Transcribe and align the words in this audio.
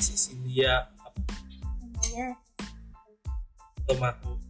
si 0.00 0.16
Cynthia 0.16 0.88
namanya 2.00 2.36
Tomaku 3.84 4.40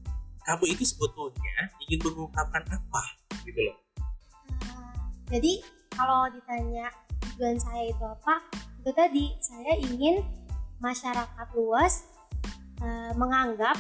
kamu 0.51 0.65
itu 0.73 0.83
sebetulnya 0.83 1.71
ingin 1.87 2.01
mengungkapkan 2.11 2.67
apa? 2.67 3.03
Gitu 3.47 3.61
loh. 3.71 3.77
Hmm, 4.51 4.99
jadi 5.31 5.63
kalau 5.95 6.27
ditanya 6.33 6.91
tujuan 7.23 7.55
saya 7.61 7.87
itu 7.87 8.03
apa 8.03 8.43
itu 8.83 8.91
tadi. 8.91 9.25
Saya 9.39 9.79
ingin 9.79 10.27
masyarakat 10.83 11.49
luas 11.55 12.09
uh, 12.83 13.15
menganggap 13.15 13.79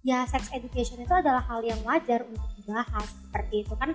ya 0.00 0.24
sex 0.24 0.48
education 0.56 1.04
itu 1.04 1.12
adalah 1.12 1.44
hal 1.44 1.60
yang 1.60 1.80
wajar 1.84 2.24
untuk 2.24 2.48
dibahas. 2.56 3.12
Seperti 3.28 3.68
itu 3.68 3.74
kan 3.76 3.92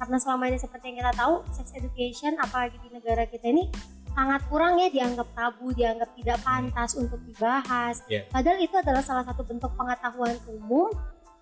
karena 0.00 0.16
selama 0.16 0.48
ini 0.48 0.56
seperti 0.56 0.88
yang 0.88 1.04
kita 1.04 1.12
tahu 1.20 1.44
sex 1.52 1.76
education 1.76 2.32
apalagi 2.40 2.80
di 2.80 2.88
negara 2.96 3.28
kita 3.28 3.52
ini 3.52 3.68
sangat 4.16 4.40
kurang 4.48 4.80
ya 4.80 4.88
dianggap 4.88 5.28
tabu 5.36 5.76
dianggap 5.76 6.08
tidak 6.16 6.40
pantas 6.40 6.96
untuk 6.96 7.20
dibahas 7.28 8.00
Yeah. 8.08 8.24
padahal 8.32 8.56
itu 8.64 8.72
adalah 8.80 9.04
salah 9.04 9.24
satu 9.28 9.44
bentuk 9.44 9.68
pengetahuan 9.76 10.40
umum 10.48 10.88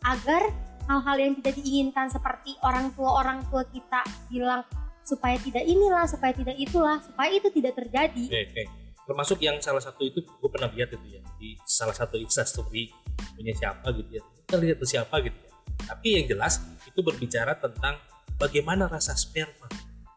agar 0.02 0.50
hal-hal 0.90 1.16
yang 1.16 1.32
tidak 1.38 1.54
diinginkan 1.62 2.10
seperti 2.10 2.58
orang 2.66 2.90
tua 2.98 3.22
orang 3.22 3.40
tua 3.48 3.62
kita 3.70 4.02
bilang 4.28 4.66
supaya 5.06 5.38
tidak 5.38 5.62
inilah 5.64 6.04
supaya 6.10 6.34
tidak 6.34 6.56
itulah 6.58 6.98
supaya 6.98 7.30
itu 7.30 7.48
tidak 7.54 7.78
terjadi 7.78 8.24
Oke, 8.26 8.42
oke. 8.50 8.64
Termasuk 9.04 9.38
yang 9.44 9.60
salah 9.60 9.84
satu 9.84 10.00
itu 10.08 10.24
gue 10.24 10.48
pernah 10.48 10.72
lihat 10.72 10.96
itu 10.96 11.20
ya 11.20 11.20
di 11.36 11.60
salah 11.68 11.92
satu 11.92 12.16
instastory 12.16 12.88
punya 13.36 13.52
siapa 13.52 13.92
gitu 13.92 14.08
ya. 14.16 14.22
Kita 14.24 14.56
lihat 14.56 14.76
tuh 14.80 14.88
siapa 14.88 15.20
gitu 15.20 15.36
ya. 15.44 15.52
Tapi 15.92 16.08
yang 16.16 16.24
jelas 16.24 16.64
itu 16.88 17.04
berbicara 17.04 17.52
tentang 17.60 18.00
bagaimana 18.40 18.88
rasa 18.88 19.12
sperma. 19.12 19.68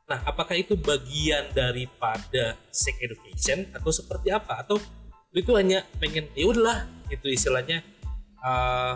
Nah, 0.08 0.24
apakah 0.24 0.56
itu 0.56 0.80
bagian 0.80 1.52
daripada 1.52 2.56
sex 2.72 2.96
education 2.98 3.68
atau 3.76 3.92
seperti 3.92 4.32
apa? 4.32 4.64
Atau 4.64 4.80
itu 5.36 5.52
hanya 5.54 5.84
pengen 6.00 6.32
ya 6.32 6.48
udahlah 6.48 6.88
itu 7.12 7.28
istilahnya 7.28 7.84
eh, 8.40 8.94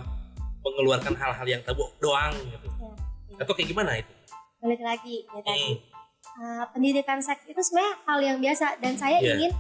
mengeluarkan 0.64 1.12
hal-hal 1.14 1.48
yang 1.48 1.62
tabu 1.62 1.84
doang 2.00 2.32
gitu. 2.48 2.68
Ya, 2.80 2.90
ya. 3.36 3.44
Atau 3.44 3.54
kayak 3.54 3.70
gimana 3.70 4.00
itu? 4.00 4.12
balik 4.62 4.78
lagi 4.80 5.26
ya 5.26 5.42
tadi 5.42 5.70
Hmm, 5.74 5.90
Uh, 6.32 6.64
pendidikan 6.70 7.18
seks 7.18 7.44
itu 7.50 7.58
sebenarnya 7.60 7.94
hal 8.06 8.20
yang 8.22 8.38
biasa 8.40 8.78
dan 8.78 8.94
saya 8.94 9.18
Iya. 9.20 9.36
ingin 9.36 9.52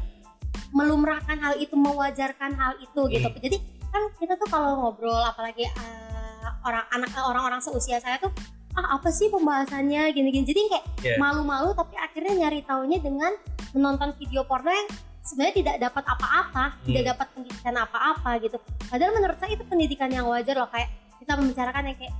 melumrahkan 0.71 1.35
hal 1.35 1.57
itu 1.57 1.73
mewajarkan 1.73 2.53
hal 2.53 2.77
itu 2.79 3.01
gitu 3.09 3.27
Hmm. 3.27 3.41
jadi 3.41 3.57
kan 3.89 4.03
kita 4.15 4.37
tuh 4.37 4.45
kalau 4.45 4.77
ngobrol 4.77 5.19
apalagi 5.19 5.65
uh, 5.67 6.47
orang 6.63 6.85
anak 6.93 7.11
orang-orang 7.17 7.59
seusia 7.59 7.97
saya 7.97 8.21
tuh 8.21 8.29
ah 8.77 8.95
apa 8.99 9.09
sih 9.11 9.27
pembahasannya? 9.27 10.11
Gini-gini. 10.15 10.45
Jadi 10.47 10.61
kayak 10.71 10.85
Iya. 11.01 11.15
malu-malu 11.17 11.73
tapi 11.73 11.97
akhirnya 11.97 12.47
nyari 12.47 12.61
taunya 12.63 12.97
dengan 13.01 13.33
menonton 13.75 14.13
video 14.15 14.43
porno 14.45 14.69
yang 14.69 14.87
sebenarnya 15.21 15.55
tidak 15.61 15.75
dapat 15.89 16.03
apa-apa 16.17 16.65
tidak 16.81 17.03
dapat 17.13 17.27
pendidikan 17.35 17.75
apa-apa 17.77 18.31
gitu. 18.41 18.57
Padahal 18.89 19.11
menurut 19.13 19.37
saya 19.37 19.51
itu 19.53 19.63
pendidikan 19.67 20.09
yang 20.09 20.25
wajar 20.27 20.55
loh 20.57 20.69
kayak 20.69 20.89
kita 21.21 21.37
membicarakan 21.37 21.83
yang 21.93 21.97
kayak 21.97 22.13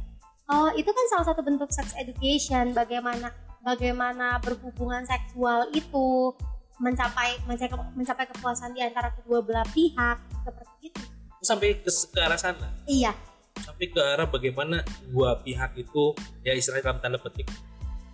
oh 0.52 0.70
itu 0.78 0.90
kan 0.90 1.06
salah 1.10 1.26
satu 1.32 1.42
bentuk 1.42 1.70
sex 1.74 1.96
education 1.98 2.76
bagaimana 2.76 3.34
bagaimana 3.66 4.38
berhubungan 4.42 5.06
seksual 5.06 5.70
itu 5.74 6.34
mencapai 6.82 7.38
mencapai, 7.46 7.78
mencapai 7.94 8.26
kepuasan 8.34 8.74
di 8.74 8.82
antara 8.82 9.14
kedua 9.14 9.42
belah 9.46 9.66
pihak. 9.70 10.18
Seperti 10.46 10.90
itu 10.90 11.02
sampai 11.42 11.82
ke, 11.82 11.90
ke 11.90 12.20
arah 12.22 12.38
sana. 12.38 12.70
iya 12.86 13.12
sampai 13.60 13.86
ke 13.92 14.00
arah 14.00 14.28
bagaimana 14.30 14.86
dua 15.12 15.40
pihak 15.44 15.76
itu 15.76 16.16
ya 16.46 16.56
istilahnya 16.56 16.92
dalam 16.92 17.00
tanda 17.04 17.20
petik 17.20 17.48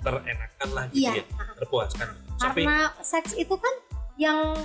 terenakan 0.01 0.69
lah 0.73 0.85
gitu 0.89 1.09
iya. 1.09 1.21
ya 1.21 1.25
terpuaskan. 1.57 2.07
Sampai 2.37 2.63
karena 2.65 2.79
seks 3.01 3.31
itu 3.37 3.55
kan 3.57 3.75
yang 4.17 4.55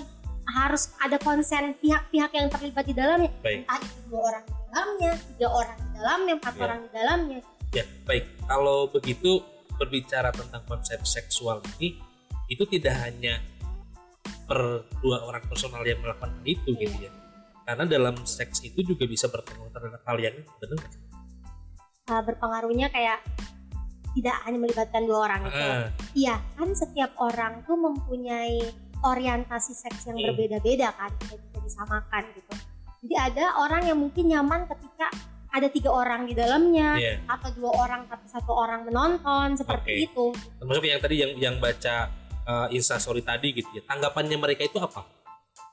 harus 0.49 0.93
ada 0.99 1.17
konsen 1.23 1.79
pihak-pihak 1.79 2.31
yang 2.35 2.49
terlibat 2.51 2.85
di 2.85 2.95
dalamnya. 2.97 3.31
Baik. 3.41 3.65
Entah 3.65 3.79
itu 3.81 4.01
dua 4.11 4.21
orang 4.29 4.45
di 4.45 4.55
dalamnya 4.73 5.13
tiga 5.17 5.49
orang 5.49 5.77
di 5.79 5.89
dalamnya 5.97 6.33
empat 6.37 6.55
Iya. 6.55 6.63
orang 6.65 6.79
di 6.79 6.91
dalamnya. 6.91 7.41
Ya 7.73 7.85
baik. 8.05 8.25
Kalau 8.49 8.79
begitu 8.91 9.31
berbicara 9.81 10.31
tentang 10.35 10.63
konsep 10.69 11.01
seksual 11.09 11.65
ini 11.79 11.97
itu 12.51 12.65
tidak 12.69 12.95
hanya 13.01 13.41
per 14.45 14.85
dua 15.01 15.25
orang 15.25 15.43
personal 15.49 15.81
yang 15.87 16.03
melakukan 16.05 16.37
itu 16.45 16.77
Iya. 16.77 16.83
gitu 16.87 16.99
ya 17.09 17.13
karena 17.63 17.85
dalam 17.85 18.15
seks 18.21 18.61
itu 18.61 18.83
juga 18.85 19.05
bisa 19.05 19.27
berpengaruh 19.27 19.71
terhadap 19.71 20.03
hal 20.03 20.19
yang 20.19 20.37
benar? 20.57 20.81
Uh, 22.05 22.23
berpengaruhnya 22.23 22.89
kayak 22.89 23.23
tidak 24.13 24.37
hanya 24.45 24.59
melibatkan 24.59 25.03
dua 25.03 25.19
orang 25.25 25.41
itu 25.47 25.57
Ah, 25.57 25.89
Iya, 26.13 26.37
kan 26.53 26.69
setiap 26.73 27.17
orang 27.17 27.65
tuh 27.65 27.75
mempunyai 27.75 28.61
orientasi 29.01 29.73
seks 29.73 30.05
yang 30.05 30.15
Hmm. 30.15 30.27
berbeda-beda 30.31 30.93
kan, 30.93 31.11
tidak 31.19 31.41
bisa 31.41 31.59
disamakan 31.63 32.23
gitu. 32.33 32.53
Jadi 33.03 33.15
ada 33.17 33.45
orang 33.59 33.83
yang 33.83 33.99
mungkin 33.99 34.29
nyaman 34.29 34.69
ketika 34.69 35.09
ada 35.49 35.69
tiga 35.69 35.91
orang 35.91 36.25
di 36.25 36.33
dalamnya, 36.33 36.97
Iya. 36.97 37.15
atau 37.27 37.49
dua 37.53 37.71
orang 37.79 38.05
tapi 38.07 38.25
satu 38.27 38.53
orang 38.53 38.85
menonton 38.85 39.57
seperti 39.57 39.91
Oke. 39.91 40.07
itu. 40.07 40.25
termasuk 40.59 40.85
yang 40.85 41.01
tadi 41.01 41.17
yang 41.19 41.33
yang 41.37 41.55
baca 41.59 42.09
uh, 42.43 42.67
instastory 42.69 43.21
tadi 43.21 43.55
gitu 43.55 43.69
ya 43.71 43.83
tanggapannya 43.83 44.37
mereka 44.37 44.65
itu 44.65 44.77
apa 44.77 45.03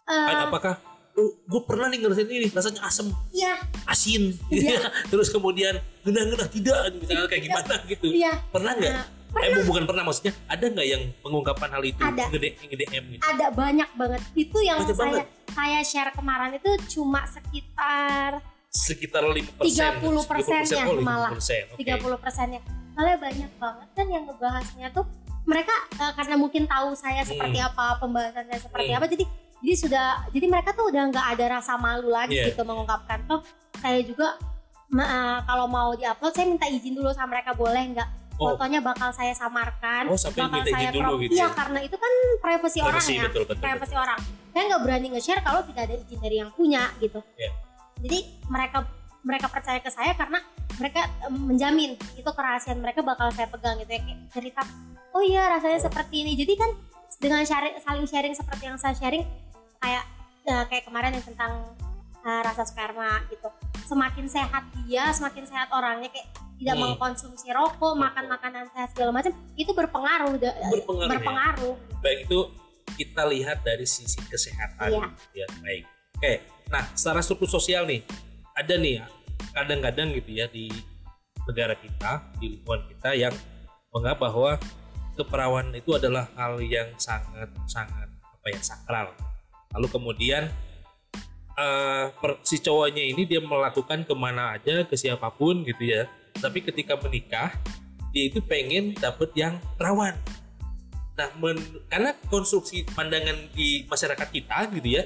Eh, 0.04 0.26
Kan 0.26 0.50
apakah 0.50 0.74
gue 1.22 1.62
pernah 1.64 1.88
nih 1.88 2.00
ngerasain 2.00 2.28
ini 2.28 2.48
rasanya 2.48 2.82
asem 2.82 3.08
Iya, 3.30 3.54
asin 3.86 4.24
Iya. 4.48 4.80
terus 5.12 5.28
kemudian 5.28 5.76
genah-genah 6.02 6.48
tidak 6.48 6.78
misalnya 6.96 7.26
kayak 7.26 7.44
gimana 7.44 7.76
gitu 7.86 8.08
iya. 8.10 8.34
pernah 8.48 8.74
nggak 8.74 8.94
Nah, 9.30 9.46
eh 9.46 9.54
bu- 9.54 9.70
bukan 9.70 9.86
pernah 9.86 10.02
maksudnya 10.02 10.34
ada 10.48 10.66
nggak 10.66 10.88
yang 10.88 11.06
mengungkapkan 11.22 11.70
hal 11.70 11.84
itu 11.84 12.02
Ada. 12.02 12.34
ngede 12.34 12.50
DM 12.66 13.04
gitu 13.12 13.22
ada 13.22 13.54
banyak 13.54 13.90
banget. 13.94 14.22
Itu 14.34 14.58
yang 14.60 14.82
Banyak 14.82 14.90
saya 14.92 15.06
banget. 15.14 15.26
saya 15.50 15.80
share 15.84 16.12
kemarin 16.12 16.52
itu 16.52 16.72
cuma 16.90 17.22
sekitar 17.24 18.42
sekitar 18.68 19.22
lima 19.26 19.46
persen 19.54 20.02
30 20.02 20.26
persennya 20.26 20.82
malah. 20.98 21.30
30 21.34 21.78
oke 21.78 21.82
30 22.18 22.18
persennya. 22.18 22.60
Soalnya 22.92 23.18
banyak 23.20 23.52
banget 23.56 23.88
kan 23.94 24.06
yang 24.08 24.24
ngebahasnya 24.26 24.88
tuh 24.90 25.06
mereka 25.46 25.74
eh, 25.96 26.12
karena 26.12 26.36
mungkin 26.36 26.64
tahu 26.66 26.90
saya 26.94 27.22
seperti 27.22 27.58
apa 27.60 27.98
pembahasannya 27.98 28.58
seperti 28.58 28.88
Hmm. 28.88 28.98
apa 28.98 29.06
jadi 29.08 29.26
jadi 29.60 29.74
sudah 29.78 30.06
jadi 30.30 30.46
mereka 30.46 30.72
tuh 30.72 30.88
udah 30.88 31.04
nggak 31.08 31.26
ada 31.34 31.46
rasa 31.54 31.76
malu 31.76 32.10
lagi 32.10 32.34
Iya. 32.34 32.52
gitu 32.52 32.64
mengungkapkan 32.64 33.24
toh 33.26 33.44
saya 33.76 34.00
juga 34.02 34.40
ma- 34.88 35.06
eh, 35.06 35.38
kalau 35.44 35.66
mau 35.66 35.94
diupload 35.94 36.32
saya 36.32 36.48
minta 36.48 36.66
izin 36.66 36.94
dulu 36.94 37.12
sama 37.12 37.34
mereka 37.34 37.52
boleh 37.54 37.84
nggak 37.92 38.10
Oh. 38.36 38.56
fotonya 38.56 38.80
bakal 38.80 39.12
saya 39.12 39.36
samarkan 39.36 40.08
Oh, 40.08 40.16
bakal 40.16 40.48
minta 40.50 40.64
izin 40.64 40.74
saya 40.74 40.90
dulu 40.90 41.04
crop 41.06 41.20
gitu 41.22 41.32
iya 41.34 41.44
ya? 41.44 41.48
karena 41.52 41.80
itu 41.82 41.96
kan 41.96 42.12
privasi 42.40 42.78
orang 42.80 43.04
ya 43.04 43.24
betul 43.26 43.44
betul, 43.44 43.56
privasi 43.60 43.92
betul. 43.92 44.00
orang 44.00 44.20
saya 44.50 44.64
nggak 44.66 44.82
berani 44.82 45.08
nge-share 45.12 45.42
kalau 45.42 45.62
tidak 45.62 45.82
ada 45.84 45.96
izin 46.00 46.20
dari 46.20 46.36
yang 46.38 46.50
punya 46.50 46.84
gitu 46.98 47.20
Iya. 47.36 47.52
jadi 48.00 48.20
mereka 48.48 48.78
mereka 49.20 49.48
percaya 49.48 49.80
ke 49.80 49.92
saya 49.92 50.16
karena 50.16 50.40
mereka 50.80 51.02
menjamin 51.28 52.00
itu 52.16 52.30
kerahasiaan 52.30 52.80
mereka 52.80 53.04
bakal 53.04 53.28
saya 53.30 53.46
pegang 53.46 53.76
gitu 53.78 53.92
ya 53.92 54.00
kayak 54.00 54.20
cerita 54.32 54.64
oh 55.12 55.20
iya 55.20 55.52
rasanya 55.52 55.80
seperti 55.82 56.24
ini 56.24 56.32
jadi 56.34 56.56
kan 56.56 56.72
dengan 57.20 57.44
sharing, 57.44 57.76
saling 57.78 58.08
sharing 58.08 58.32
seperti 58.32 58.64
yang 58.64 58.80
saya 58.80 58.96
sharing 58.96 59.28
kayak 59.80 60.04
eh, 60.44 60.64
kayak 60.68 60.84
kemarin 60.86 61.12
yang 61.14 61.26
tentang 61.26 61.52
eh, 62.20 62.42
rasa 62.44 62.64
sperma 62.64 63.24
gitu 63.28 63.48
semakin 63.86 64.26
sehat 64.26 64.64
dia 64.78 65.10
semakin 65.10 65.44
sehat 65.44 65.68
orangnya 65.70 66.10
kayak 66.10 66.28
tidak 66.60 66.76
Hmm. 66.76 66.92
mengkonsumsi 66.92 67.48
rokok 67.50 67.96
makan 67.96 68.28
makanan 68.28 68.68
sehat 68.70 68.92
segala 68.92 69.16
macam 69.16 69.32
itu 69.56 69.72
berpengaruh 69.72 70.36
da- 70.36 70.60
Berpengaruh, 70.70 71.00
ya? 71.00 71.10
berpengaruh 71.10 71.76
baik 72.00 72.20
itu 72.28 72.40
kita 73.00 73.24
lihat 73.26 73.64
dari 73.64 73.88
sisi 73.88 74.20
kesehatan 74.22 74.92
Iya. 74.92 75.08
ya 75.34 75.48
baik 75.58 75.84
oke 76.20 76.34
nah 76.68 76.84
secara 76.94 77.24
struktur 77.24 77.48
sosial 77.50 77.88
nih 77.88 78.04
ada 78.54 78.76
nih 78.76 79.00
ya 79.00 79.06
kadang-kadang 79.56 80.12
gitu 80.14 80.32
ya 80.36 80.46
di 80.46 80.68
negara 81.48 81.74
kita 81.74 82.12
di 82.38 82.60
lingkungan 82.60 82.84
kita 82.90 83.10
yang 83.16 83.34
menganggap 83.90 84.20
bahwa 84.22 84.52
keperawanan 85.16 85.74
itu 85.74 85.96
adalah 85.96 86.28
hal 86.36 86.60
yang 86.60 86.92
sangat 86.96 87.48
sangat 87.66 88.06
apa 88.22 88.48
ya 88.52 88.60
sakral 88.60 89.08
lalu 89.76 89.88
kemudian 89.92 90.50
eh, 91.60 92.06
per- 92.16 92.42
si 92.46 92.58
cowoknya 92.62 93.04
ini 93.04 93.26
dia 93.28 93.42
melakukan 93.44 94.06
ke 94.08 94.14
mana 94.16 94.58
aja 94.58 94.86
ke 94.88 94.96
siapa 94.96 95.30
pun 95.34 95.62
gitu 95.66 95.84
ya 95.84 96.08
tapi 96.40 96.64
ketika 96.64 96.96
menikah 96.98 97.54
dia 98.10 98.24
itu 98.32 98.42
pengen 98.42 98.98
dapet 98.98 99.30
yang 99.38 99.62
perawan 99.78 100.18
Nah, 101.20 101.28
men- 101.36 101.84
karena 101.92 102.16
konstruksi 102.32 102.88
pandangan 102.96 103.36
di 103.52 103.84
masyarakat 103.92 104.24
kita 104.32 104.72
gitu 104.72 104.88
ya, 104.88 105.04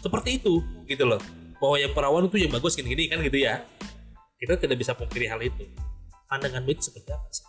seperti 0.00 0.40
itu 0.40 0.64
gitu 0.88 1.04
loh. 1.04 1.20
Bahwa 1.60 1.76
yang 1.76 1.92
perawan 1.92 2.32
itu 2.32 2.40
yang 2.40 2.48
bagus 2.48 2.72
gini-gini 2.80 3.12
kan 3.12 3.20
gitu 3.20 3.44
ya. 3.44 3.60
Kita 4.40 4.56
tidak 4.56 4.80
bisa 4.80 4.96
pungkiri 4.96 5.28
hal 5.28 5.36
itu. 5.44 5.68
Pandangan 6.32 6.64
itu 6.64 6.88
seperti 6.88 7.12
apa 7.12 7.28
sih? 7.28 7.44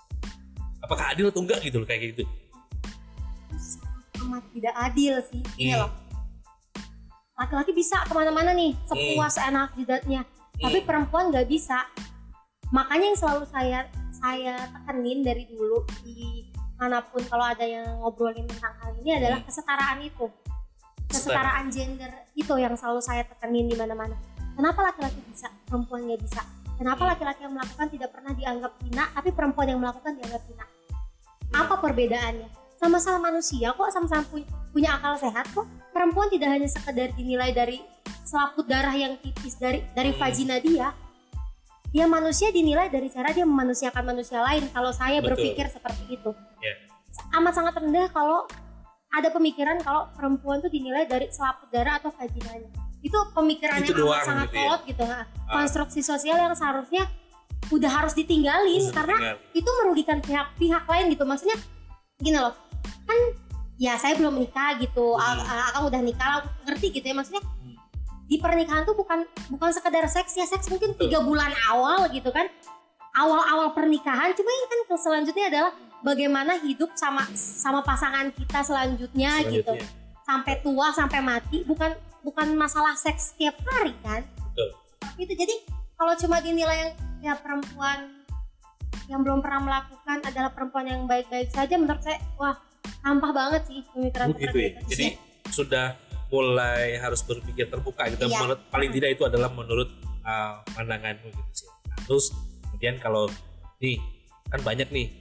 Apakah 0.83 1.15
adil 1.15 1.31
atau 1.31 1.39
enggak 1.39 1.63
gitu 1.63 1.79
loh 1.79 1.87
kayak 1.87 2.11
gitu? 2.11 2.27
amat 4.21 4.43
tidak 4.53 4.75
adil 4.77 5.13
sih 5.33 5.41
ini 5.57 5.73
Hmm. 5.73 5.81
loh 5.81 5.91
laki-laki 7.41 7.73
bisa 7.73 7.97
ke 8.05 8.13
mana-mana 8.13 8.53
nih 8.53 8.77
sepuas 8.85 9.41
enak 9.41 9.73
jidatnya. 9.73 10.21
Tapi 10.61 10.77
Hmm. 10.81 10.87
perempuan 10.87 11.33
nggak 11.33 11.49
bisa. 11.49 11.89
Makanya 12.69 13.05
yang 13.11 13.19
selalu 13.19 13.43
saya 13.49 13.79
saya 14.13 14.53
tekenin 14.69 15.25
dari 15.25 15.49
dulu 15.49 15.81
di 16.05 16.45
mana 16.77 17.01
pun 17.01 17.25
kalau 17.25 17.41
ada 17.41 17.65
yang 17.65 17.85
ngobrolin 18.05 18.45
tentang 18.45 18.77
hal 18.77 18.93
ini 19.01 19.17
adalah 19.17 19.41
Hmm. 19.41 19.47
kesetaraan 19.49 19.99
itu. 20.05 20.25
Kesetaraan 21.09 21.65
gender 21.73 22.11
itu 22.37 22.53
yang 22.55 22.77
selalu 22.77 23.01
saya 23.01 23.25
tekenin 23.25 23.67
di 23.67 23.75
mana-mana. 23.75 24.15
Kenapa 24.53 24.93
laki-laki 24.93 25.19
bisa 25.25 25.49
perempuan 25.65 26.05
nggak 26.05 26.21
bisa? 26.21 26.45
Kenapa 26.77 27.03
laki-laki 27.13 27.41
yang 27.45 27.53
melakukan 27.57 27.87
tidak 27.89 28.09
pernah 28.13 28.31
dianggap 28.33 28.71
hina 28.85 29.05
tapi 29.13 29.29
perempuan 29.33 29.67
yang 29.69 29.79
melakukan 29.81 30.13
dianggap 30.17 30.41
hina? 30.45 30.65
Apa 31.51 31.73
perbedaannya? 31.81 32.47
Sama-sama 32.79 33.29
manusia 33.29 33.69
kok 33.75 33.89
sama-sama 33.93 34.25
punya, 34.25 34.47
punya 34.73 34.89
akal 34.97 35.13
sehat 35.19 35.45
kok 35.53 35.67
perempuan 36.01 36.33
tidak 36.33 36.49
hanya 36.49 36.65
sekedar 36.65 37.13
dinilai 37.13 37.53
dari 37.53 37.77
selaput 38.25 38.65
darah 38.65 38.89
yang 38.91 39.21
tipis 39.21 39.53
dari 39.53 39.85
dari 39.93 40.09
Hmm. 40.09 40.17
vagina 40.17 40.57
dia 40.57 40.97
dia 41.93 42.09
manusia 42.09 42.49
dinilai 42.49 42.89
dari 42.89 43.05
cara 43.05 43.29
dia 43.29 43.45
memanusiakan 43.45 44.01
manusia 44.01 44.41
lain 44.41 44.65
kalau 44.73 44.89
saya 44.89 45.21
Betul. 45.21 45.37
berpikir 45.37 45.69
seperti 45.69 46.09
itu 46.09 46.33
Ya. 46.57 46.73
amat 47.37 47.53
sangat 47.53 47.77
rendah 47.77 48.09
kalau 48.09 48.49
ada 49.11 49.29
pemikiran 49.29 49.77
kalau 49.77 50.09
perempuan 50.09 50.57
tuh 50.57 50.73
dinilai 50.73 51.05
dari 51.05 51.29
selaput 51.29 51.69
darah 51.69 52.01
atau 52.01 52.09
vaginanya 52.09 52.71
itu 53.01 53.17
pemikiran 53.37 53.77
Itu 53.77 53.93
yang 53.93 54.09
amat 54.09 54.25
sangat 54.25 54.47
gitu 54.47 54.57
ya? 54.57 54.61
kolot 54.63 54.81
gitu 54.89 55.03
nah. 55.05 55.13
Ah. 55.13 55.25
konstruksi 55.53 56.01
sosial 56.01 56.37
yang 56.39 56.55
seharusnya 56.57 57.05
udah 57.69 57.91
harus 57.93 58.17
ditinggalin 58.17 58.89
karena 58.89 59.37
tinggal. 59.37 59.37
itu 59.53 59.69
merugikan 59.83 60.17
pihak-pihak 60.17 60.83
lain 60.83 61.05
gitu 61.13 61.23
maksudnya 61.29 61.57
gini 62.17 62.41
loh 62.41 62.57
kan 63.05 63.19
ya 63.81 63.97
saya 63.97 64.13
belum 64.13 64.37
menikah 64.37 64.77
gitu 64.77 65.17
Hmm. 65.17 65.41
Akang 65.73 65.89
udah 65.89 66.01
nikah 66.05 66.45
aku 66.45 66.49
ngerti 66.69 67.01
gitu 67.01 67.05
ya 67.09 67.15
maksudnya 67.17 67.41
Hmm. 67.41 67.73
di 68.29 68.37
pernikahan 68.37 68.85
tuh 68.85 68.93
bukan 68.93 69.25
bukan 69.49 69.69
sekedar 69.73 70.05
seks 70.05 70.37
ya 70.37 70.45
seks 70.45 70.69
mungkin 70.69 70.93
tiga 70.93 71.25
bulan 71.25 71.49
awal 71.73 72.05
gitu 72.13 72.29
kan 72.29 72.45
awal-awal 73.17 73.73
pernikahan 73.73 74.31
cuma 74.37 74.49
yang 74.53 74.67
kan 74.69 74.79
selanjutnya 74.95 75.45
adalah 75.51 75.71
bagaimana 76.05 76.61
hidup 76.61 76.93
sama 76.95 77.25
sama 77.35 77.83
pasangan 77.83 78.31
kita 78.31 78.63
selanjutnya, 78.63 79.41
gitu 79.49 79.65
Selanjutnya. 79.75 80.23
sampai 80.23 80.53
tua 80.63 80.87
sampai 80.95 81.19
mati 81.19 81.65
bukan 81.67 81.91
bukan 82.21 82.53
masalah 82.55 82.93
seks 82.95 83.33
setiap 83.35 83.57
hari 83.65 83.91
kan 84.05 84.21
Betul. 84.53 84.69
itu 85.17 85.33
jadi 85.33 85.55
kalau 85.97 86.13
cuma 86.15 86.37
dinilai 86.39 86.77
yang 86.77 86.93
ya 87.21 87.33
perempuan 87.37 88.21
yang 89.09 89.21
belum 89.25 89.43
pernah 89.43 89.59
melakukan 89.59 90.17
adalah 90.23 90.51
perempuan 90.55 90.85
yang 90.87 91.01
baik-baik 91.03 91.51
saja 91.51 91.75
menurut 91.75 91.99
saya 91.99 92.17
wah 92.39 92.55
sampah 93.01 93.31
banget 93.33 93.61
sih 93.65 93.81
begitu 93.97 94.17
seperti 94.17 94.41
ya. 94.41 94.49
itu 94.49 94.59
jadi 94.93 95.07
sudah 95.49 95.87
mulai 96.31 96.95
harus 96.95 97.21
berpikir 97.27 97.67
terbuka 97.67 98.07
gitu. 98.07 98.25
Iya. 98.25 98.31
menurut 98.31 98.59
paling 98.71 98.91
tidak 98.95 99.09
itu 99.19 99.23
adalah 99.27 99.51
menurut 99.51 99.89
uh, 100.23 100.63
pandanganmu 100.71 101.27
gitu 101.27 101.51
sih. 101.51 101.69
Nah, 101.91 101.99
terus 102.07 102.31
kemudian 102.71 102.95
kalau 103.03 103.27
nih 103.83 103.99
kan 104.47 104.63
banyak 104.63 104.87
nih 104.95 105.11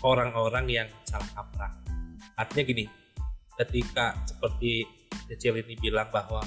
orang-orang 0.00 0.66
yang 0.72 0.88
salah 1.04 1.28
kaprah. 1.36 1.72
Artinya 2.40 2.64
gini 2.64 2.84
ketika 3.60 4.16
seperti 4.24 4.88
Cecil 5.28 5.60
ini 5.60 5.76
bilang 5.76 6.08
bahwa 6.08 6.40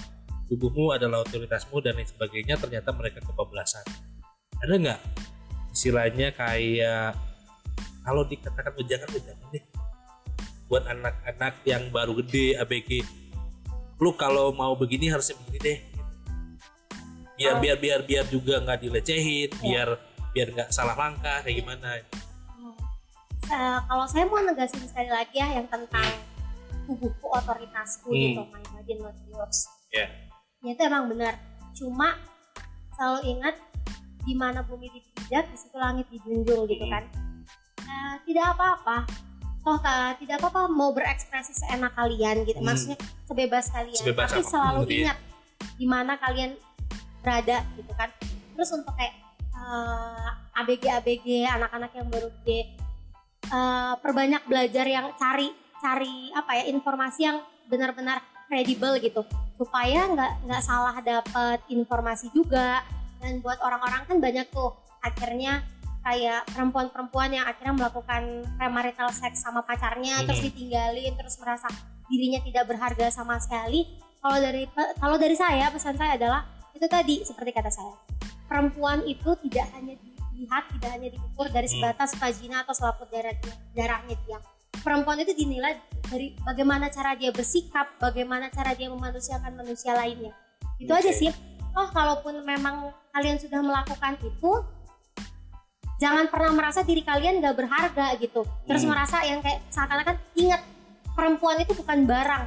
tubuhmu 0.49 0.97
adalah 0.97 1.21
otoritasmu 1.21 1.77
dan 1.85 2.01
lain 2.01 2.09
sebagainya 2.09 2.57
ternyata 2.57 2.89
mereka 2.89 3.21
kebablasan. 3.21 3.85
Ada 4.65 4.73
nggak? 4.81 5.01
Istilahnya 5.69 6.33
kayak 6.33 7.13
kalau 8.01 8.25
dikatakan 8.25 8.73
wejangan 8.77 9.09
wejangan 9.13 9.47
deh 9.53 9.65
buat 10.65 10.83
anak-anak 10.83 11.61
yang 11.63 11.89
baru 11.89 12.17
gede 12.19 12.57
ABG 12.57 13.05
lu 13.95 14.11
kalau 14.13 14.51
mau 14.51 14.73
begini 14.73 15.07
harusnya 15.07 15.37
begini 15.41 15.59
deh 15.61 15.79
biar 17.35 17.53
Oh. 17.53 17.61
biar 17.61 17.77
biar 17.77 17.99
biar 18.01 18.25
juga 18.25 18.59
nggak 18.59 18.79
dilecehin 18.81 19.49
Iya. 19.51 19.61
biar 19.61 19.89
biar 20.31 20.47
nggak 20.51 20.69
salah 20.69 20.95
langkah 20.95 21.39
kayak 21.41 21.57
gimana 21.57 21.89
Eh, 23.45 23.79
kalau 23.85 24.09
saya 24.09 24.25
mau 24.25 24.41
negasin 24.41 24.81
sekali 24.81 25.05
lagi 25.05 25.37
ya 25.37 25.45
yang 25.53 25.69
tentang 25.69 26.01
tubuhku 26.83 27.29
otoritasku 27.29 28.09
Hmm. 28.09 28.17
gitu 28.25 28.41
my 28.43 28.61
body 28.73 28.93
not 28.97 29.13
yours 29.27 29.69
Ya. 29.89 30.09
ya 30.59 30.73
itu 30.73 30.81
emang 30.81 31.05
benar 31.07 31.37
cuma 31.71 32.17
selalu 32.91 33.37
ingat 33.37 33.55
di 34.21 34.33
mana 34.33 34.65
bumi 34.65 34.89
dipijak 34.89 35.45
di 35.45 35.57
situ 35.59 35.77
langit 35.77 36.09
dijunjung 36.09 36.65
gitu 36.65 36.83
Hmm. 36.83 36.93
kan 36.93 37.03
Eh, 37.85 38.13
tidak 38.25 38.57
apa-apa 38.57 39.05
toh 39.65 39.81
ka- 39.81 40.13
tidak 40.21 40.37
apa-apa 40.37 40.69
mau 40.69 40.93
berekspresi 40.93 41.57
seenak 41.57 41.97
kalian 41.97 42.45
gitu. 42.45 42.61
Hmm. 42.61 42.69
maksudnya 42.69 42.97
sebebas 43.25 43.65
kalian. 43.73 43.97
Sebebas 43.97 44.29
tapi 44.29 44.45
selalu 44.45 44.79
gitu 44.85 44.93
ya. 44.93 45.01
ingat 45.09 45.17
di 45.75 45.85
mana 45.89 46.13
kalian 46.21 46.51
berada 47.25 47.65
gitu 47.73 47.91
kan. 47.97 48.13
Terus 48.53 48.69
untuk 48.77 48.93
kayak 48.93 49.17
eh, 49.57 50.59
ABG 50.61 50.83
ABG 51.01 51.27
anak-anak 51.49 51.91
yang 51.97 52.07
baru 52.13 52.29
gede 52.39 52.77
eh, 53.49 53.93
perbanyak 53.97 54.45
belajar 54.45 54.85
yang 54.85 55.09
cari 55.17 55.49
cari 55.81 56.29
apa 56.37 56.61
ya 56.61 56.63
informasi 56.69 57.19
yang 57.25 57.41
benar-benar 57.65 58.21
kredibel 58.45 59.01
gitu. 59.01 59.25
Supaya 59.57 60.05
nggak 60.13 60.45
nggak 60.45 60.61
salah 60.61 60.93
dapat 61.01 61.65
informasi 61.73 62.29
juga. 62.29 62.85
Dan 63.17 63.41
buat 63.41 63.57
orang-orang 63.65 64.05
kan 64.05 64.21
banyak 64.21 64.45
tuh 64.53 64.77
akhirnya 65.01 65.65
kayak 66.05 66.45
perempuan-perempuan 66.53 67.33
yang 67.33 67.49
akhirnya 67.49 67.73
melakukan 67.73 68.45
premarital 68.61 69.09
seks 69.09 69.41
sama 69.41 69.65
pacarnya 69.65 70.21
terus 70.21 70.37
Mhm. 70.39 70.47
ditinggalin 70.53 71.13
terus 71.17 71.35
merasa 71.41 71.65
dirinya 72.05 72.37
tidak 72.45 72.69
berharga 72.69 73.09
sama 73.09 73.41
sekali 73.41 73.97
kalau 74.21 74.37
dari 74.37 74.69
kalau 75.01 75.17
dari 75.17 75.33
saya 75.33 75.65
pesan 75.73 75.97
saya 75.97 76.13
adalah 76.13 76.45
itu 76.77 76.85
tadi 76.85 77.25
seperti 77.25 77.49
kata 77.49 77.73
saya 77.73 77.97
perempuan 78.45 79.01
itu 79.09 79.33
tidak 79.49 79.65
hanya 79.73 79.97
dilihat 79.97 80.69
tidak 80.77 80.89
hanya 80.93 81.09
diukur 81.09 81.49
dari 81.49 81.65
Hmm. 81.65 81.73
sebatas 81.81 82.13
vagina 82.13 82.61
atau 82.61 82.77
selaput 82.77 83.09
darah 83.09 83.33
darahnya 83.73 84.13
dia 84.29 84.37
perempuan 84.85 85.17
itu 85.17 85.33
dinilai 85.33 85.81
dari 86.05 86.37
bagaimana 86.45 86.93
cara 86.93 87.17
dia 87.17 87.33
bersikap 87.33 87.97
bagaimana 87.97 88.53
cara 88.53 88.77
dia 88.77 88.93
memanusiakan 88.93 89.57
manusia 89.57 89.97
lainnya 89.97 90.29
itu 90.77 90.91
Oke. 90.93 91.01
aja 91.01 91.11
sih 91.11 91.33
oh 91.73 91.89
kalaupun 91.89 92.45
memang 92.45 92.93
kalian 93.09 93.41
sudah 93.41 93.65
melakukan 93.65 94.21
itu 94.21 94.51
jangan 96.05 96.29
pernah 96.29 96.53
merasa 96.53 96.85
diri 96.85 97.01
kalian 97.01 97.41
gak 97.41 97.57
berharga 97.57 98.13
gitu. 98.21 98.45
Terus 98.69 98.85
Hmm. 98.85 98.93
merasa 98.93 99.25
yang 99.25 99.41
kayak 99.41 99.65
seakan-akan 99.73 100.15
ingat 100.37 100.61
perempuan 101.17 101.57
itu 101.57 101.73
bukan 101.73 102.05
barang. 102.05 102.45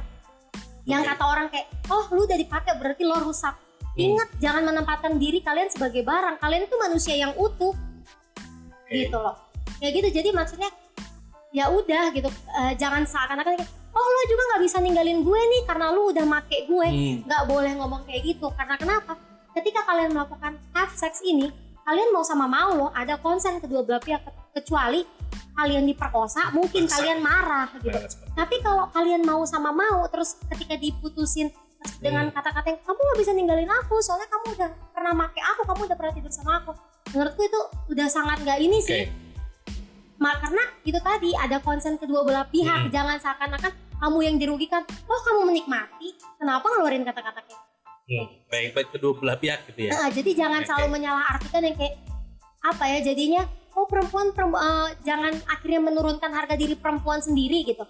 Yang 0.87 1.01
Oke. 1.03 1.09
kata 1.11 1.23
orang 1.27 1.47
kayak 1.51 1.67
oh 1.91 2.07
lu 2.15 2.23
udah 2.23 2.39
dipakai 2.39 2.79
berarti 2.79 3.03
lo 3.03 3.19
rusak. 3.19 3.51
Hmm. 3.89 4.15
ingat 4.15 4.29
jangan 4.39 4.63
menempatkan 4.63 5.19
diri 5.19 5.43
kalian 5.43 5.67
sebagai 5.67 6.07
barang. 6.07 6.39
Kalian 6.39 6.71
itu 6.71 6.75
manusia 6.79 7.19
yang 7.19 7.35
utuh. 7.35 7.75
Oke. 8.87 8.95
gitu 8.95 9.19
loh. 9.19 9.35
Ya 9.83 9.91
gitu. 9.91 10.07
Jadi 10.07 10.31
maksudnya 10.31 10.71
ya 11.51 11.67
udah 11.67 12.15
gitu. 12.15 12.31
Eh, 12.31 12.73
jangan 12.79 13.03
seakan-akan 13.03 13.59
kayak 13.59 13.71
oh 13.91 14.05
lo 14.07 14.21
juga 14.29 14.43
nggak 14.55 14.61
bisa 14.63 14.77
ninggalin 14.79 15.19
gue 15.19 15.41
nih 15.51 15.61
karena 15.67 15.91
lu 15.91 16.15
udah 16.15 16.23
make 16.23 16.63
gue. 16.63 16.87
Hmm. 16.87 17.15
nggak 17.27 17.43
boleh 17.43 17.71
ngomong 17.75 18.07
kayak 18.07 18.23
gitu. 18.23 18.47
Karena 18.55 18.79
kenapa? 18.79 19.19
Ketika 19.51 19.83
kalian 19.83 20.15
melakukan 20.15 20.55
have 20.71 20.95
sex 20.95 21.19
ini 21.25 21.51
kalian 21.89 22.09
mau 22.11 22.21
sama 22.21 22.45
mau 22.45 22.69
loh 22.71 22.89
ada 22.93 23.17
konsen 23.17 23.57
kedua 23.57 23.81
belah 23.81 23.97
pihak 23.97 24.21
Ke- 24.21 24.33
kecuali 24.55 25.01
kalian 25.51 25.83
diperkosa 25.83 26.53
mungkin 26.53 26.85
Maksa. 26.85 26.93
kalian 26.95 27.19
marah 27.19 27.67
gitu. 27.75 27.97
Tapi 28.31 28.55
kalau 28.61 28.87
kalian 28.89 29.21
mau 29.21 29.41
sama 29.43 29.73
mau 29.73 30.05
terus 30.07 30.37
ketika 30.47 30.77
diputusin 30.77 31.49
dengan 31.97 32.27
Hmm. 32.27 32.35
kata-kata 32.35 32.67
yang 32.69 32.81
kamu 32.81 32.99
nggak 32.99 33.17
bisa 33.17 33.31
ninggalin 33.33 33.71
aku 33.73 33.97
soalnya 33.99 34.27
kamu 34.27 34.45
udah 34.53 34.69
pernah 34.93 35.13
make 35.17 35.41
aku 35.41 35.61
kamu 35.65 35.81
udah 35.83 35.97
pernah 35.97 36.13
tidur 36.13 36.29
sama 36.29 36.51
aku. 36.59 36.71
Menurutku 37.09 37.41
itu 37.41 37.59
udah 37.89 38.07
sangat 38.07 38.37
nggak 38.39 38.59
ini 38.61 38.79
sih. 38.79 39.03
Ma- 40.15 40.37
karena 40.37 40.61
itu 40.83 40.99
tadi 40.99 41.31
ada 41.33 41.57
konsen 41.57 41.97
kedua 41.97 42.21
belah 42.21 42.45
pihak. 42.45 42.87
Hmm. 42.87 42.91
jangan 42.91 43.17
seakan-akan 43.17 43.71
kamu 43.97 44.19
yang 44.21 44.35
dirugikan. 44.37 44.85
Oh 45.05 45.19
kamu 45.21 45.49
menikmati 45.49 46.13
kenapa 46.37 46.69
ngeluarin 46.69 47.01
kata-kata 47.01 47.41
kayak 47.41 47.58
Hmm, 48.09 48.27
baik 48.49 48.73
baik 48.73 48.87
kedua 48.89 49.13
belah 49.21 49.37
pihak 49.37 49.69
gitu 49.69 49.85
ya. 49.85 49.91
Nah, 49.93 50.09
jadi 50.09 50.31
jangan 50.33 50.65
Oke. 50.65 50.67
selalu 50.67 50.87
menyalahartikan 50.97 51.61
yang 51.61 51.77
kayak 51.77 51.95
apa 52.65 52.83
ya 52.89 52.99
jadinya 53.05 53.41
oh 53.77 53.85
perempuan 53.85 54.33
perempu- 54.33 54.59
eh, 54.59 54.89
jangan 55.05 55.31
akhirnya 55.45 55.79
menurunkan 55.79 56.33
harga 56.33 56.57
diri 56.57 56.75
perempuan 56.75 57.23
sendiri 57.23 57.63
gitu 57.63 57.85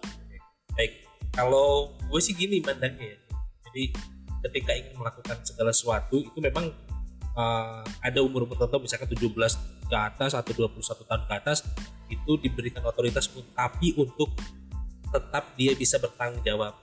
Baik, 0.78 1.08
kalau 1.34 1.96
gue 1.98 2.22
sih 2.22 2.36
gini 2.36 2.62
mandangnya 2.62 3.16
ya. 3.16 3.18
Jadi 3.70 3.84
ketika 4.48 4.72
ingin 4.76 4.96
melakukan 4.96 5.40
segala 5.44 5.72
sesuatu 5.76 6.20
itu 6.24 6.40
memang 6.40 6.72
uh, 7.36 7.84
ada 8.00 8.20
umur-umur 8.24 8.56
tertentu 8.56 8.88
misalkan 8.88 9.10
17 9.12 9.92
ke 9.92 9.98
atas 9.98 10.32
atau 10.32 10.52
21 10.56 10.80
tahun 10.80 11.24
ke 11.28 11.34
atas 11.36 11.68
itu 12.08 12.32
diberikan 12.40 12.80
otoritas 12.88 13.28
tapi 13.52 13.92
untuk 14.00 14.32
tetap 15.10 15.52
dia 15.60 15.76
bisa 15.76 16.00
bertanggung 16.00 16.40
jawab. 16.46 16.78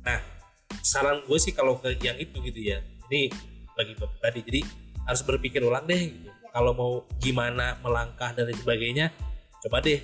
Nah, 0.00 0.39
saran 0.80 1.22
gue 1.24 1.38
sih 1.40 1.52
kalau 1.52 1.78
ke 1.78 1.96
yang 2.00 2.16
itu 2.16 2.36
gitu 2.40 2.60
ya. 2.60 2.80
Ini 3.10 3.30
bagi 3.76 3.94
bapak 3.96 4.18
tadi 4.20 4.40
jadi 4.44 4.60
harus 5.06 5.22
berpikir 5.24 5.60
ulang 5.64 5.84
deh 5.88 5.98
gitu. 6.10 6.28
Kalau 6.50 6.72
mau 6.74 6.92
gimana 7.22 7.78
melangkah 7.78 8.34
dan 8.34 8.50
sebagainya, 8.50 9.14
coba 9.62 9.78
deh 9.78 10.02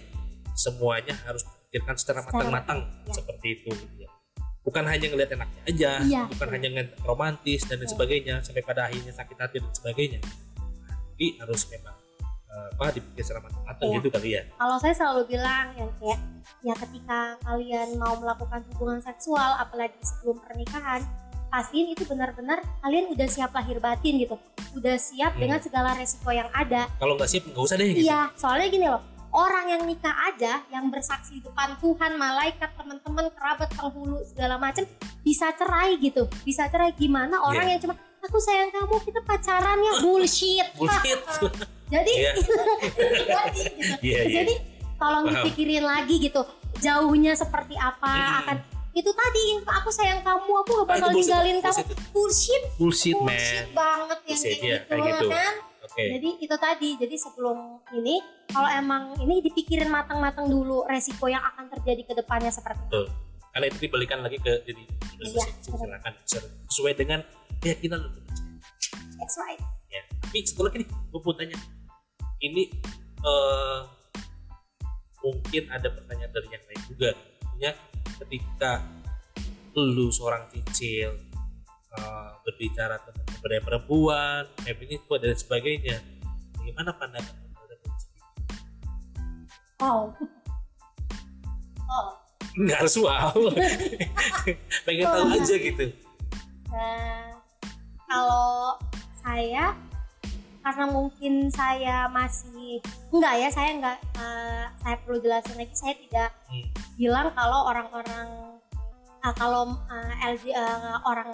semuanya 0.54 1.12
harus 1.26 1.42
pikirkan 1.68 1.98
secara 1.98 2.22
matang-matang 2.22 2.86
ya. 3.04 3.12
seperti 3.12 3.46
itu 3.60 3.68
gitu 3.74 4.06
ya. 4.06 4.10
Bukan 4.62 4.82
hanya 4.86 5.06
ngeliat 5.10 5.30
enaknya 5.30 5.62
aja, 5.66 5.90
Iya. 6.02 6.22
bukan 6.30 6.48
hanya 6.50 6.68
ngeliat 6.74 6.90
romantis 7.06 7.62
dan 7.66 7.78
lain 7.78 7.86
Iya. 7.86 7.92
sebagainya 7.94 8.34
sampai 8.42 8.62
pada 8.66 8.86
akhirnya 8.90 9.12
sakit 9.14 9.36
hati 9.38 9.56
dan 9.62 9.72
sebagainya. 9.74 10.20
Jadi 11.16 11.26
harus 11.42 11.62
memang 11.70 11.96
apa 12.72 12.84
dipikir 12.90 13.22
secara 13.22 13.40
matang-matang 13.42 13.86
Iya. 13.86 13.96
gitu 13.96 14.08
kali 14.10 14.28
ya. 14.30 14.42
kalau 14.54 14.76
saya 14.76 14.94
selalu 14.94 15.22
bilang 15.28 15.66
yang 15.74 15.90
kayak 15.94 16.20
ya 16.60 16.74
ketika 16.76 17.18
kalian 17.40 17.88
mau 17.94 18.14
melakukan 18.16 18.60
hubungan 18.70 19.00
seksual 19.00 19.56
apalagi 19.56 19.96
sebelum 20.00 20.40
pernikahan 20.40 21.00
pastiin 21.46 21.88
itu 21.88 22.02
benar-benar 22.04 22.58
kalian 22.80 23.06
udah 23.08 23.26
siap 23.26 23.50
lahir 23.50 23.78
batin 23.78 24.18
gitu 24.18 24.36
udah 24.74 24.96
siap 24.96 25.32
Hmm. 25.32 25.40
dengan 25.40 25.58
segala 25.58 25.94
resiko 25.94 26.28
yang 26.30 26.50
ada 26.50 26.90
Kalau 26.94 27.14
nggak 27.14 27.26
siap 27.26 27.44
nggak 27.46 27.62
usah 27.62 27.76
deh. 27.76 27.86
Gitu. 27.88 28.02
iya 28.02 28.28
soalnya 28.34 28.68
gini 28.68 28.86
loh 28.86 29.02
orang 29.28 29.68
yang 29.68 29.82
nikah 29.84 30.16
aja 30.26 30.64
yang 30.66 30.88
bersaksi 30.88 31.36
di 31.36 31.42
depan 31.42 31.76
Tuhan 31.76 32.16
malaikat 32.16 32.72
teman-teman 32.72 33.28
kerabat 33.30 33.68
penghulu 33.70 34.24
segala 34.24 34.56
macam 34.56 34.84
bisa 35.20 35.52
cerai 35.52 35.96
gitu 35.98 36.24
bisa 36.42 36.66
cerai 36.66 36.92
gimana 36.92 37.36
orang 37.38 37.64
Iya. 37.64 37.72
yang 37.72 37.80
cuma 37.82 37.94
aku 38.18 38.38
sayang 38.38 38.70
kamu 38.70 38.96
kita 39.02 39.20
pacaran 39.22 39.78
ya 39.78 39.92
bullshit 40.02 40.66
Bullshit. 40.74 41.20
jadi 41.86 42.12
Iya. 42.12 42.32
jadi, 43.30 43.60
gitu. 43.72 43.94
Iya, 44.00 44.20
iya. 44.22 44.34
jadi 44.36 44.54
tolong 44.96 45.24
dipikirin 45.26 45.84
lagi 45.84 46.14
gitu 46.18 46.42
jauhnya 46.76 47.32
seperti 47.32 47.74
apa 47.74 48.06
Hmm. 48.06 48.40
akan 48.42 48.56
itu 48.92 49.10
tadi 49.12 49.44
aku 49.60 49.90
sayang 49.90 50.20
kamu 50.20 50.50
aku 50.56 50.70
gak 50.72 50.80
Ah, 50.80 50.88
bakal 50.90 51.08
bullshit, 51.10 51.28
ninggalin 51.28 51.56
kamu 51.58 51.76
bullshit. 51.76 51.98
bullshit 52.10 52.62
Bullshit, 52.76 53.14
bullshit 53.14 53.66
banget 53.70 54.18
yang 54.18 54.28
Bullshit, 54.32 54.48
kayak 54.50 54.62
iya, 54.62 54.76
gitu, 54.78 54.88
kayak 54.90 55.04
gitu. 55.06 55.26
kan 55.28 55.54
Oke. 55.86 56.04
jadi 56.10 56.28
itu 56.40 56.56
tadi 56.58 56.88
jadi 56.96 57.16
sebelum 57.16 57.58
ini 57.92 58.14
kalau 58.48 58.68
emang 58.68 59.02
ini 59.18 59.34
dipikirin 59.40 59.86
matang-matang 59.86 60.46
dulu 60.46 60.82
resiko 60.84 61.26
yang 61.26 61.44
akan 61.44 61.68
terjadi 61.70 62.02
ke 62.02 62.12
depannya 62.14 62.48
seperti 62.48 62.80
itu 62.82 62.88
Betul. 62.90 63.06
Karena 63.48 63.66
itu 63.66 63.78
dibalikan 63.80 64.18
lagi 64.20 64.36
ke 64.36 64.52
diri 64.64 64.84
Iya, 65.18 65.44
silakan 65.62 66.12
sesuai 66.66 66.92
dengan 66.94 67.20
keyakinan 67.58 68.00
lu. 68.00 68.10
that's 69.16 69.36
right 69.38 69.60
Ya. 69.86 70.02
Tapi 70.20 70.42
satu 70.42 70.60
lagi 70.62 70.76
nih, 70.78 70.88
gue 70.90 71.20
mau 71.20 71.32
tanya. 71.32 71.56
Ini 72.38 72.62
eh, 73.20 73.80
mungkin 75.20 75.62
ada 75.72 75.88
pertanyaan 75.90 76.32
dari 76.32 76.48
yang 76.52 76.64
lain 76.68 76.82
juga. 76.86 77.10
Maksudnya 77.42 77.72
ketika 78.22 78.72
lu 79.76 80.08
seorang 80.08 80.48
cicil 80.52 81.16
eh, 81.96 82.30
berbicara 82.44 83.00
tentang 83.02 83.26
pemberdayaan 83.36 83.64
perempuan, 83.64 84.42
feminisme 84.62 85.14
dan 85.18 85.36
sebagainya, 85.36 85.96
bagaimana 86.56 86.90
pandangan 86.96 87.34
lu 87.36 87.46
terhadap 87.52 87.78
itu? 87.80 88.04
oh 89.80 90.08
oh 91.86 92.08
Nggak 92.56 92.78
harus 92.80 92.96
wow. 92.96 93.36
Pengen 94.88 95.04
tahu 95.04 95.24
Oh. 95.28 95.36
aja 95.36 95.54
gitu. 95.60 95.86
Nah, 96.72 97.36
kalau 98.08 98.80
saya 99.20 99.76
karena 100.66 100.84
mungkin 100.84 101.46
saya 101.48 102.10
masih 102.10 102.82
enggak 103.08 103.34
ya 103.38 103.48
saya 103.48 103.70
enggak 103.70 103.98
eh, 104.18 104.64
saya 104.76 104.96
perlu 104.98 105.22
jelasin 105.22 105.54
lagi 105.54 105.74
saya 105.74 105.94
tidak 105.96 106.30
Hmm. 106.46 106.66
bilang 106.94 107.30
kalau 107.32 107.66
orang-orang 107.66 108.58
eh, 109.20 109.34
kalau 109.34 109.62
eh, 109.86 110.14
LG 110.26 110.44
eh, 110.48 110.96
orang 111.04 111.30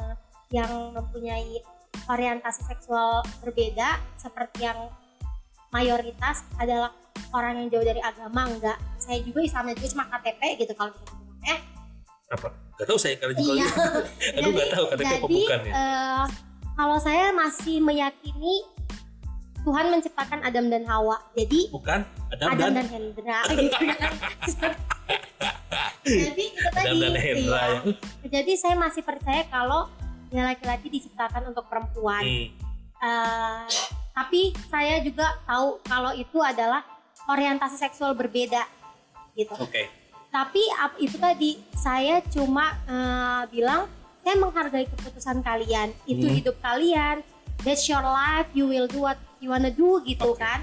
yang 0.49 0.69
mempunyai 0.91 1.65
orientasi 2.05 2.61
seksual 2.67 3.25
berbeda 3.41 3.97
seperti 4.15 4.65
yang 4.65 4.93
mayoritas 5.71 6.45
adalah 6.57 6.93
orang 7.33 7.57
yang 7.59 7.69
jauh 7.71 7.87
dari 7.87 8.01
agama 8.01 8.45
enggak 8.47 8.77
saya 8.99 9.21
juga 9.21 9.41
Islamnya 9.41 9.73
juga 9.75 9.89
cuma 9.91 10.05
KTP 10.11 10.41
gitu 10.59 10.73
kalau 10.75 10.93
kita 10.93 11.13
eh 11.49 11.61
Apa? 12.31 12.49
Gak 12.75 12.87
tahu 12.87 12.97
saya 12.97 13.15
karena 13.17 13.33
juga 13.35 13.53
Iya. 13.55 13.69
Aku 14.35 14.49
nggak 14.51 14.69
tahu 14.75 14.85
KTP 14.87 15.01
apa 15.01 15.13
jadi, 15.15 15.25
bukan 15.27 15.61
ya. 15.63 15.73
eh, 15.73 16.25
kalau 16.73 16.97
saya 16.99 17.27
masih 17.31 17.77
meyakini 17.79 18.55
Tuhan 19.63 19.95
menciptakan 19.95 20.43
Adam 20.43 20.67
dan 20.67 20.83
Hawa. 20.91 21.23
Jadi 21.39 21.71
Bukan 21.71 22.03
Adam, 22.35 22.49
Adam 22.51 22.69
dan 22.75 22.75
dan, 22.75 22.87
Hendra 22.91 23.41
gitu 23.55 23.79
kan. 23.79 24.13
jadi 26.03 26.45
itu 26.51 26.69
tadi. 26.75 26.87
Adam 26.87 26.99
dan 26.99 27.15
Hendra 27.15 27.63
iya. 27.63 27.79
ya. 27.79 28.31
Jadi 28.41 28.53
saya 28.59 28.75
masih 28.75 29.03
percaya 29.07 29.47
kalau 29.47 29.87
ya 30.35 30.43
laki-laki 30.43 30.91
diciptakan 30.91 31.55
untuk 31.55 31.71
perempuan. 31.71 32.27
Hmm. 32.27 32.47
Eh, 33.03 33.63
tapi 34.13 34.51
saya 34.67 34.99
juga 35.03 35.39
tahu 35.47 35.79
kalau 35.87 36.11
itu 36.15 36.39
adalah 36.43 36.83
orientasi 37.31 37.79
seksual 37.79 38.19
berbeda 38.19 38.67
gitu. 39.39 39.55
Oke. 39.63 39.87
Tapi 40.33 40.63
ap- 40.81 40.99
itu 40.99 41.17
tadi 41.23 41.61
saya 41.77 42.19
cuma 42.35 42.75
eh, 42.89 43.43
bilang 43.55 43.87
saya 44.27 44.39
menghargai 44.39 44.91
keputusan 44.91 45.39
kalian. 45.43 45.95
Itu 46.03 46.27
Hmm. 46.27 46.35
hidup 46.35 46.57
kalian. 46.59 47.23
That's 47.63 47.87
your 47.87 48.03
life. 48.03 48.51
You 48.59 48.67
will 48.67 48.91
do 48.91 49.07
what 49.07 49.23
you 49.43 49.51
wanna 49.51 49.75
do 49.75 49.99
gitu 50.07 50.33
Oke. 50.33 50.41
kan. 50.41 50.63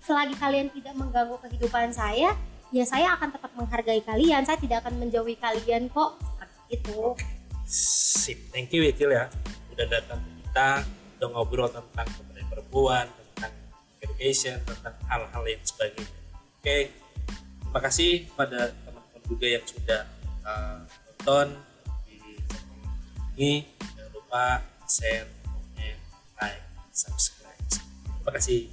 Selagi 0.00 0.36
kalian 0.40 0.68
tidak 0.72 0.96
mengganggu 0.96 1.36
kehidupan 1.44 1.92
saya, 1.92 2.36
ya 2.72 2.84
saya 2.84 3.16
akan 3.16 3.28
tetap 3.32 3.52
menghargai 3.56 4.00
kalian. 4.04 4.44
Saya 4.44 4.56
tidak 4.60 4.84
akan 4.84 5.00
menjauhi 5.00 5.36
kalian 5.36 5.88
kok. 5.92 6.20
Seperti 6.20 6.60
itu. 6.80 7.00
Sip, 7.64 8.52
thank 8.52 8.72
you 8.72 8.84
ya 8.84 8.92
Cil 8.92 9.12
ya 9.12 9.24
udah 9.74 9.86
datang 9.90 10.22
ke 10.22 10.30
kita 10.38 10.70
udah 11.18 11.28
ngobrol 11.34 11.66
tentang 11.66 12.06
pemberdayaan 12.14 12.46
perempuan 12.46 13.06
tentang 13.10 13.52
education 14.06 14.56
tentang 14.62 14.94
hal-hal 15.10 15.42
yang 15.50 15.62
sebagainya 15.66 16.18
oke 16.62 16.78
terima 17.58 17.80
kasih 17.82 18.12
pada 18.38 18.70
teman-teman 18.86 19.22
juga 19.26 19.46
yang 19.50 19.64
sudah 19.66 20.02
uh, 20.46 20.78
nonton 21.10 21.46
di 22.06 22.38
ini 23.34 23.66
jangan 23.82 24.12
lupa 24.14 24.62
share, 24.86 25.26
comment, 25.42 26.00
like, 26.38 26.62
subscribe 26.94 27.33
terima 28.24 28.40
kasih 28.40 28.72